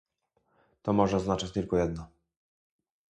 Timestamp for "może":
0.93-1.17